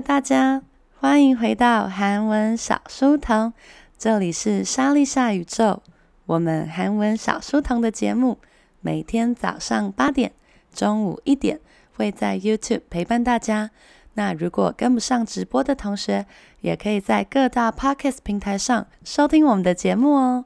[0.00, 0.62] 大家，
[1.00, 3.52] 欢迎回到韩文小书童，
[3.98, 5.82] 这里是莎莉莎宇宙。
[6.26, 8.38] 我们韩文小书童的节目，
[8.80, 10.30] 每天早上八点、
[10.72, 11.58] 中午一点
[11.96, 13.70] 会在 YouTube 陪伴大家。
[14.14, 16.26] 那如果跟不上直播的同学，
[16.60, 20.44] 也可以在各大 Podcast 平台上收听我们的节目哦。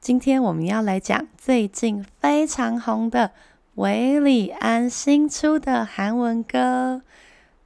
[0.00, 3.30] 今天我们要来讲最近非常红的
[3.76, 7.00] 韦礼安新出的韩文歌。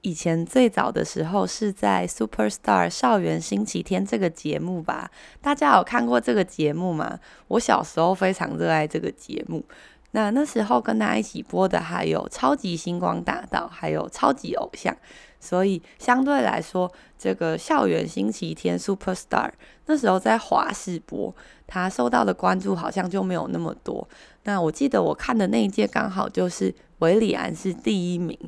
[0.07, 5.11] 以前最早的时候是在《Superstar 校园星期天》这个节目吧？
[5.41, 7.19] 大家有看过这个节目吗？
[7.49, 9.65] 我小时候非常热爱这个节目。
[10.13, 14.95] 那那时候跟大家一起播的还有《超级星光大道》，还有《超级偶像》。
[15.41, 19.51] 所以相对来说，这个《校园星期天》Superstar
[19.87, 21.35] 那时候在华视播，
[21.67, 24.09] 它受到的关注好像就没有那么多。
[24.45, 28.39] 那我记得我看的那一届刚好就是韦礼安是第一名。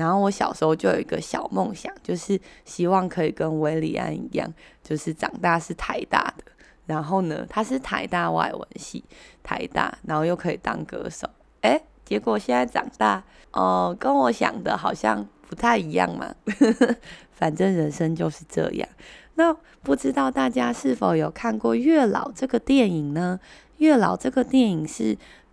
[0.00, 4.50] 然后我小时候就有一个小梦想，就是希望可以跟韦礼安一样，
[4.82, 6.44] 就是长大是台大的。
[6.86, 9.04] 然后呢，他是台大外文系，
[9.42, 11.28] 台大，然后又可以当歌手。
[11.60, 16.34] 诶，结果现在长大，哦、跟我想的好像不太一样嘛。
[17.30, 18.88] 反正人生就是这样。
[19.34, 23.38] 那不知道大家是否有看过《月老》这个电影呢？
[23.76, 25.18] 《月老》这个电影是。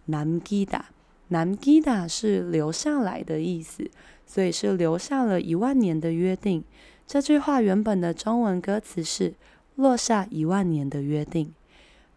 [0.10, 3.92] 남기다，남기다是留下来的意思，
[4.26, 6.64] 所以是留下了一万年的约定。
[7.06, 9.36] 这句话原本的中文歌词是“
[9.77, 11.55] 落下一万年的约定。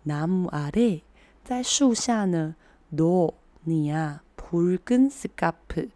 [0.03, 1.03] 南无阿弥，
[1.43, 2.55] 在树下呢。
[2.89, 3.35] 罗
[3.65, 5.87] 尼亚普日根斯卡普，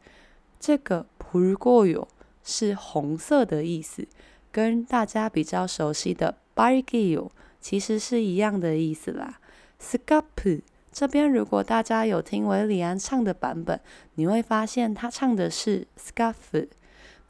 [0.59, 2.07] 这个普日过有
[2.43, 4.07] 是红色的意思，
[4.51, 9.39] 跟大家比较熟悉的巴里吉有其实是一样的意思啦。
[9.79, 10.61] 斯卡普
[10.91, 13.79] 这边如果大家有听维里安唱的版本，
[14.13, 16.67] 你会发现他唱的是 scarf。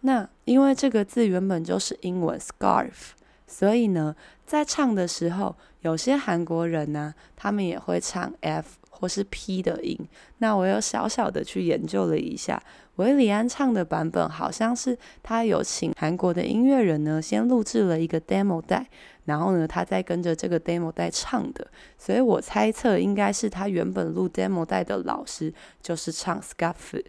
[0.02, 3.12] 那因为这个字原本就是英文 scarf，
[3.54, 4.16] 所以呢，
[4.48, 9.96] 在唱的时候，有些韩国人呢、他们也会唱 f 或是 p 的音。
[10.40, 12.60] 那我有小小的去研究了一下，
[12.96, 18.90] 韦礼安唱的版本好像是他有请韩国的音乐人呢，先录制了一个 demo 带。
[19.26, 21.66] 然后呢，他再跟着这个 demo 带唱的，
[21.96, 27.00] 所以我猜测应该是他原本录 demo 带的老师就是唱 scarf。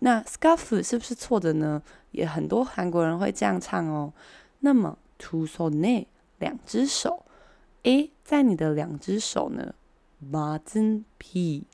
[0.00, 1.82] 那 scarf 是不是错的呢？
[2.10, 4.12] 也很多韩国人会这样唱哦。
[4.60, 6.06] 那么 two s o n e
[6.38, 7.24] 两只手。
[7.82, 9.74] A 在你的两只手呢
[10.18, 11.64] 马 a p i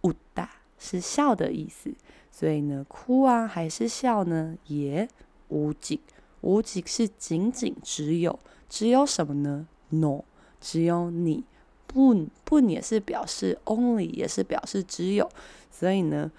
[0.02, 1.92] 웃다是笑的意思，
[2.30, 4.56] 所以呢，哭啊还是笑呢？
[4.66, 5.08] 也
[5.50, 6.00] 오직
[6.43, 8.37] 无极是仅仅只有
[8.69, 10.23] 只有什么呢？no，
[10.59, 11.43] 只有你，
[11.87, 15.29] 不不，也是表示 only 也是表示只有，
[15.71, 16.31] 所以呢，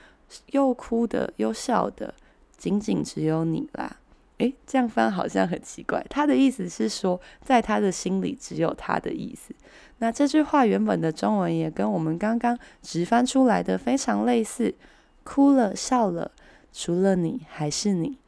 [0.52, 2.14] 又哭的又笑的，
[2.56, 3.96] 仅仅只有你啦。
[4.38, 9.54] 诶，这样翻好像很奇怪，他的意思是说在他的心里只有他的意思。
[9.98, 14.74] 那这句话原本的中文也跟我们刚刚直翻出来的非常类似，
[15.22, 16.32] 哭了笑了，
[16.72, 18.18] 除了你还是你。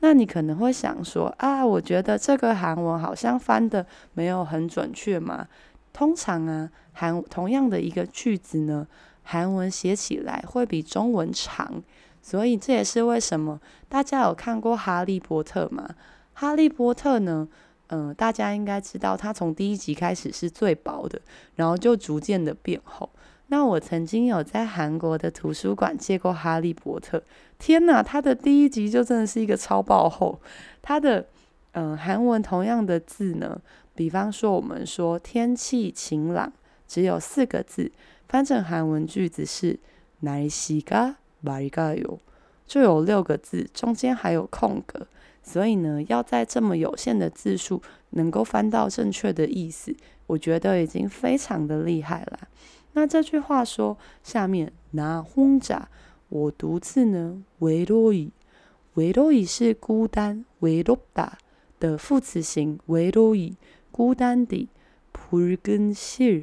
[0.00, 5.46] 那你可能会想说：啊，我觉得这个韩文好像翻的没有很准确嘛。
[5.92, 8.86] 通常啊，韩同样的一个句子呢，
[9.22, 11.82] 韩文写起来会比中文长，
[12.20, 15.88] 所以这也是为什么大家有看过《哈利波特》吗？
[16.32, 17.46] 《哈利波特》呢，
[17.91, 21.21] 嗯、呃，大家应该知道，它从第一集开始是最薄的，
[21.55, 23.09] 然后就逐渐的变厚。
[23.47, 27.17] 那我曾经有在韩国的图书馆借过《哈利波特》，
[27.57, 30.41] 天哪，它的第一集就真的是一个超爆厚，
[30.81, 31.25] 它的
[31.71, 33.61] 嗯，韩文同样的字呢。
[33.95, 36.51] 比方说，我们说天气晴朗，
[36.87, 37.91] 只有四个字，
[38.27, 39.79] 翻成韩文句子是
[40.23, 42.19] 날씨가맑아요，
[42.67, 45.07] 就有六个字，中间还有空格。
[45.42, 49.94] 所以呢，要在这么有限的字数能够翻到正确的意思，
[50.26, 52.48] 我觉得已经非常的厉害了。
[52.92, 55.88] 那这句话说下面拿轰炸，
[56.28, 58.30] 我独自呢维洛伊，
[58.94, 61.38] 维洛伊是孤单维洛达
[61.80, 63.56] 的副词型维洛伊，
[63.90, 64.68] 孤单的
[65.10, 66.42] 普日根西尔。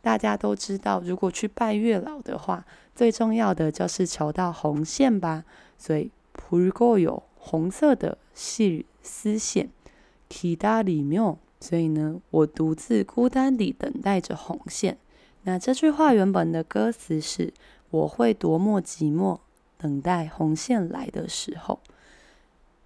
[0.00, 2.64] 大家都知道，如果去拜月老的话，
[2.94, 5.44] 最重要的就是求到红线吧。
[5.76, 9.69] 所以，普如果有红色的실丝线，
[10.29, 14.97] 기다리며，所以呢，我独自孤单地等待着红线。
[15.43, 19.39] 那这句话原本的歌词是：“我会多么寂寞，
[19.77, 21.81] 等待红线来的时候。”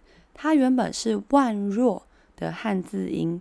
[0.34, 3.40] 它原本是万若的汉字音。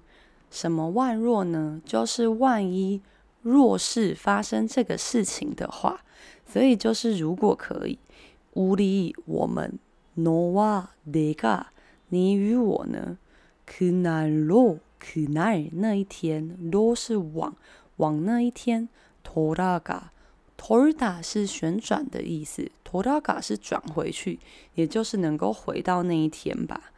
[0.50, 1.82] 什么万若呢？
[1.86, 3.02] 就是万一
[3.42, 6.02] 若是发生这个事情的话，
[6.46, 8.00] 所以就是如果可以，
[8.54, 9.80] 우리我们。
[10.18, 11.66] 너와내가
[12.08, 13.18] 你与我呢？
[13.68, 17.58] 그날로그날那一天，로是往
[17.98, 18.88] 往那一天，
[19.24, 20.12] 돌아가
[20.60, 24.40] 돌다是旋转的意思，돌아가是转回去，
[24.76, 26.92] 也就是能够回到那一天吧。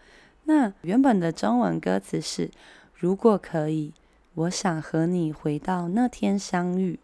[0.45, 2.51] 那原本的中文歌词是：
[2.95, 3.93] 如果可以，
[4.35, 6.99] 我想和你回到那天相遇。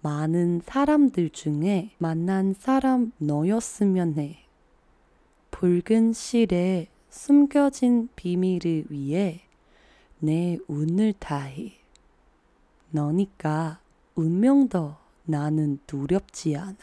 [0.00, 4.44] 많은 사람들 중에 만난 사람 너였으면 해.
[5.50, 9.40] 붉은 실에 숨겨진 비밀을 위해
[10.20, 11.72] 내 운을 다해.
[12.92, 13.80] 너니까
[14.14, 16.76] 운명도 나는 두렵지 않아.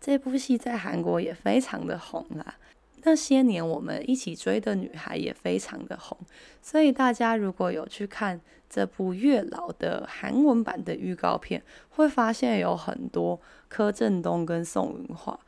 [0.00, 2.56] 这部戏在韩国也非常的红啦。
[3.04, 6.18] 那些年我们一起追的女孩也非常的红，
[6.60, 15.38] 所以大家如果有去看这部月老的韩文版的预告片，会发现有很多柯震东跟宋芸樺，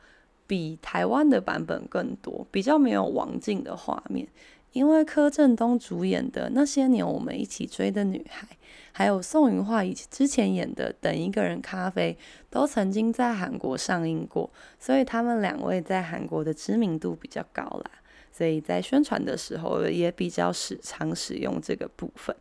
[0.47, 4.27] 比台湾的版本更多，比较没有王静的画面。
[4.71, 8.47] 因为柯震东主演的《那些年我们一起追的女孩》，
[8.91, 12.17] 还有宋芸桦以之前演的《等一个人咖啡》，
[12.49, 17.91] 都曾经在韩国上映过，所以他们两位在韩国的知名度比较高啦。
[18.31, 22.35] 所以在宣传的时候也比较使常使用这个部分。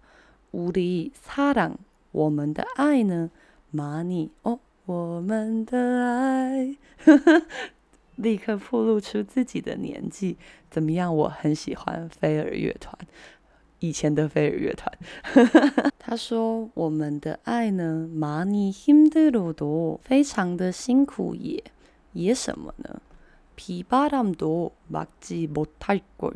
[0.53, 1.77] 우리 사랑,
[2.11, 3.31] 我们的爱呢？
[3.73, 4.61] 많이哦。
[4.85, 6.77] 我们的爱，
[8.17, 10.37] 立刻暴露出自己的年纪。
[10.69, 11.15] 怎么样？
[11.15, 12.93] 我很喜欢飞儿乐团，
[13.81, 14.93] 以前的飞儿乐团。
[15.99, 21.63] 他说：“我们的爱呢，많이힘들어도非常的辛苦也，
[22.13, 23.01] 也什么呢？
[23.57, 26.35] 비바람도막지못할 걸。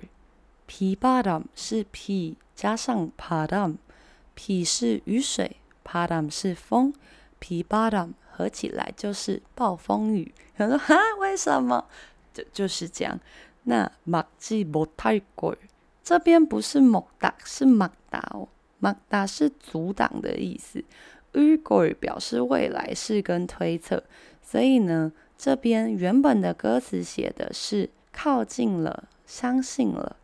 [0.69, 6.95] 비바람是비加上바람，비是雨水，바람是风，
[7.41, 8.15] 비바람。
[8.37, 10.35] 合起来就是暴风雨。
[10.59, 11.87] 他说：“哈，为什么？
[12.35, 13.19] 就就是这样。
[13.63, 15.57] 那막지못할 걸，
[16.03, 18.49] 这边不是莫达，是막다哦。
[18.81, 20.85] 막다是阻挡的意思。
[21.33, 24.03] 을걸表示未来式跟推测。
[24.43, 30.17] 所以呢，这边原本的歌词写的是靠近了，相信了。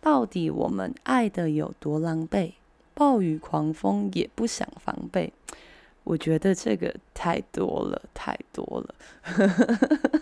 [0.00, 2.52] 到底我们爱的有多狼狈？
[2.94, 5.32] 暴雨狂风也不想防备。”
[6.04, 8.94] 我觉得这个太多了，太多了。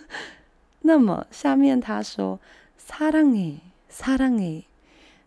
[0.81, 2.39] 那么下面他说
[2.79, 4.65] 사랑해사랑해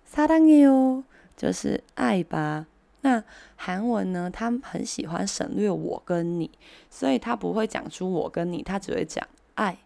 [0.09, 1.03] 사랑해요，
[1.37, 2.67] 就是爱吧。
[3.03, 3.23] 那
[3.57, 6.51] 韩文呢，他很喜欢省略我跟你，
[6.89, 9.79] 所以他不会讲出我跟你，他只会讲爱。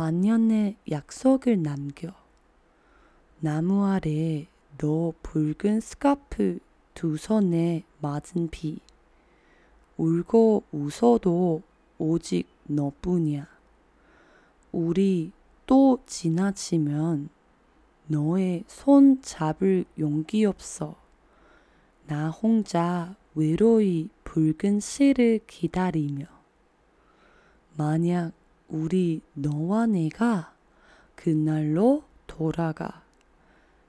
[0.00, 2.08] 만년의 약속을 남겨
[3.38, 4.46] 나무 아래
[4.78, 6.58] 너 붉은 스카프
[6.94, 8.80] 두 손에 맞은 비
[9.98, 11.60] 울고 웃어도
[11.98, 13.46] 오직 너뿐이야.
[14.72, 15.32] 우리
[15.66, 17.28] 또 지나치면
[18.06, 20.96] 너의 손 잡을 용기 없어.
[22.06, 26.24] 나 혼자 외로이 붉은 씨를 기다리며.
[27.76, 28.39] 만약
[28.70, 30.54] 우리 너와 내가
[31.16, 33.02] 그날로 돌아가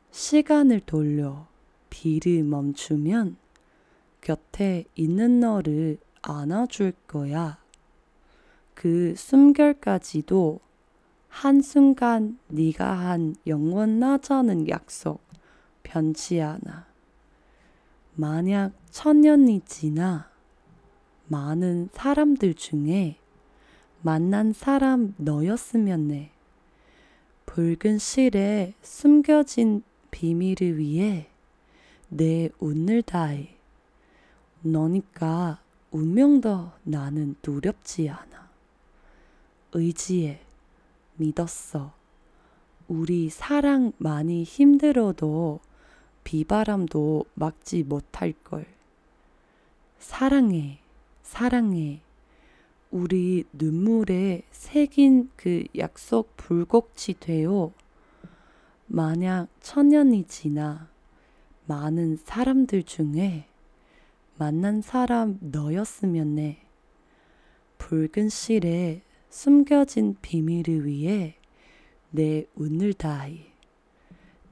[0.09, 1.47] 시간을 돌려
[1.89, 3.37] 비를 멈추면
[4.21, 7.59] 곁에 있는 너를 안아줄 거야.
[8.73, 10.59] 그 숨결까지도
[11.29, 15.21] 한순간 네가 한 영원하자는 약속
[15.83, 16.87] 변치 않아.
[18.15, 20.29] 만약 천년이 지나
[21.27, 23.20] 많은 사람들 중에
[24.01, 26.31] 만난 사람 너였으면 해.
[27.45, 31.27] 붉은 실에 숨겨진 비밀을 위해
[32.09, 33.55] 내 운을 다해.
[34.61, 35.61] 너니까
[35.91, 38.49] 운명도 나는 두렵지 않아.
[39.73, 40.41] 의지해.
[41.17, 41.93] 믿었어.
[42.87, 45.59] 우리 사랑 많이 힘들어도
[46.23, 48.65] 비바람도 막지 못할 걸.
[49.99, 50.79] 사랑해.
[51.23, 52.01] 사랑해.
[52.91, 57.71] 우리 눈물에 새긴 그 약속 불곡치 되어
[58.87, 60.89] 만약 천년이 지나
[61.65, 63.45] 많은 사람들 중에
[64.37, 66.57] 만난 사람 너였으면 해.
[67.77, 71.35] 붉은 실에 숨겨진 비밀을 위해
[72.09, 73.53] 내 운을 다해.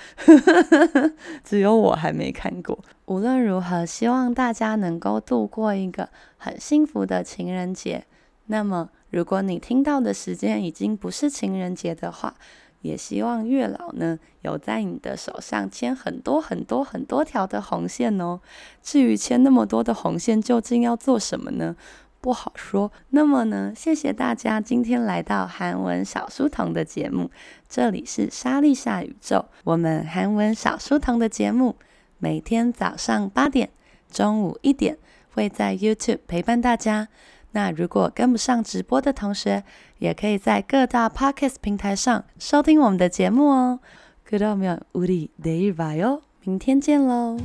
[1.44, 2.80] 只有我还没看过。
[3.06, 8.06] 无论如何，希望大家能够度过一个很幸福的情人节。
[8.46, 12.36] 那么，如果你听到的时间已经不是情人节的话，
[12.82, 18.40] 也希望月老呢，有在你的手上牵很多很多很多条的红线哦。
[18.84, 21.76] 至于牵那么多的红线究竟要做什么呢？
[22.21, 22.93] 不好说。
[23.11, 27.31] 那么呢，谢谢大家今天来到韩文小书童的节目，
[27.69, 29.45] 这里是莎莉夏宇宙。
[29.65, 31.77] 我们韩文小书童的节目
[32.19, 33.71] 每天早上八点、
[34.11, 34.97] 中午一点
[35.35, 37.09] 会在 YouTube 陪伴大家。
[37.55, 39.63] 那如果跟不上直播的同学，
[39.99, 43.81] 也可以在各大 Podcast 平台上收听我们的节目哦。
[44.27, 47.37] 그러면우리내일봐요，明天见喽。